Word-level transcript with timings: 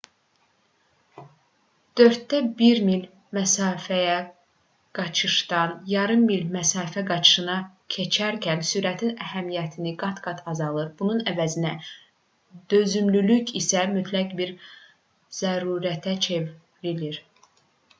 dörddə 1.99 2.37
bir 2.61 2.79
mil 2.87 3.03
məsafəyə 3.37 4.15
qaçışdan 5.01 5.75
yarım 5.91 6.23
mil 6.31 6.47
məsafə 6.57 7.03
qaçışına 7.11 7.59
keçərkən 7.97 8.65
sürətin 8.71 9.13
əhəmiyyəti 9.27 9.93
qat-qat 10.07 10.43
azalır 10.55 10.91
bunun 11.05 11.23
əvəzinə 11.35 11.75
dözümlülük 12.77 13.55
isə 13.63 13.87
mütləq 13.95 14.35
bir 14.43 14.57
zərurətə 15.45 16.19
çevrilir 16.29 17.25